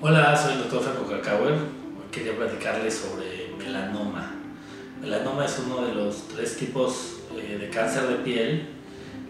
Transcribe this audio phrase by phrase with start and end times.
[0.00, 1.54] Hola, soy el doctor Franco Cacauer.
[1.54, 4.34] Hoy quería platicarles sobre melanoma.
[5.00, 8.68] Melanoma es uno de los tres tipos eh, de cáncer de piel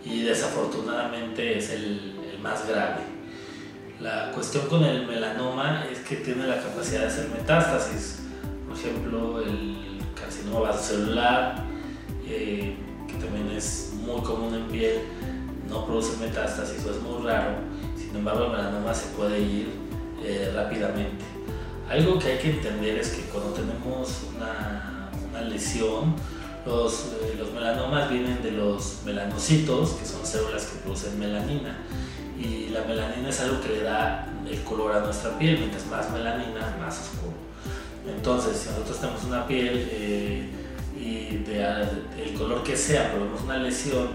[0.04, 3.00] y desafortunadamente es el, más grave.
[4.00, 8.20] La cuestión con el melanoma es que tiene la capacidad de hacer metástasis.
[8.68, 11.64] Por ejemplo, el carcinoma vasocelular,
[12.26, 12.76] eh,
[13.18, 15.00] también es muy común en piel,
[15.68, 17.56] no produce metástasis o es muy raro.
[17.96, 19.68] Sin embargo, el melanoma se puede ir
[20.24, 21.24] eh, rápidamente.
[21.90, 26.14] Algo que hay que entender es que cuando tenemos una, una lesión,
[26.66, 31.78] los, eh, los, melanomas vienen de los melanocitos, que son células que producen melanina.
[32.38, 36.10] Y la melanina es algo que le da el color a nuestra piel, mientras más
[36.10, 37.36] melanina, más oscuro.
[38.06, 40.50] Entonces, si nosotros tenemos una piel eh,
[41.00, 41.62] y de,
[42.22, 44.08] el color que sea, pero vemos una lesión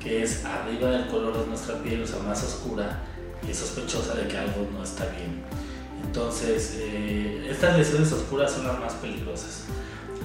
[0.00, 3.02] que es arriba del color de nuestra piel, o sea, más oscura,
[3.46, 5.42] y es sospechosa de que algo no está bien.
[6.04, 9.64] Entonces, eh, estas lesiones oscuras son las más peligrosas.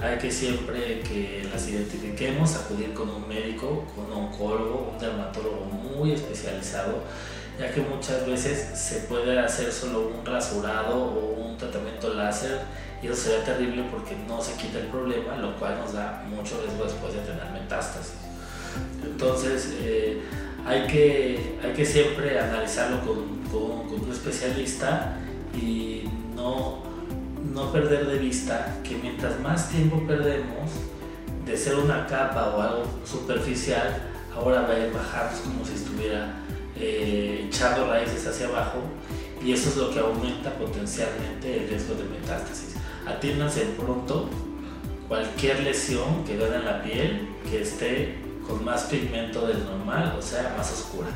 [0.02, 5.64] Hay que siempre que las identifiquemos acudir con un médico, con un oncólogo, un dermatólogo
[5.64, 7.02] muy especializado,
[7.58, 12.60] ya que muchas veces se puede hacer solo un rasurado o un tratamiento láser
[13.02, 16.60] y eso sería terrible porque no se quita el problema, lo cual nos da mucho
[16.60, 18.14] riesgo después de tener metástasis.
[19.04, 20.22] Entonces, eh,
[20.66, 25.16] hay que, hay que siempre analizarlo con, con, un especialista
[25.54, 26.82] y no,
[27.52, 30.70] no perder de vista que mientras más tiempo perdemos
[31.44, 33.96] de ser una capa o algo superficial,
[34.34, 36.34] ahora va a bajar como si estuviera
[36.80, 38.78] eh, echando raíces hacia abajo
[39.44, 42.76] y eso es lo que aumenta potencialmente el riesgo de metástasis.
[43.04, 44.30] Atiéndanse pronto
[45.08, 48.14] cualquier lesión que vean en la piel que esté
[48.46, 51.08] con más pigmento del normal, o sea, más oscura.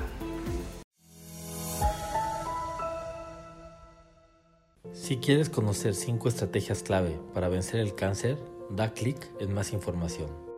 [4.92, 8.36] Si quieres conocer 5 estrategias clave para vencer el cáncer,
[8.68, 10.51] da clic en más información.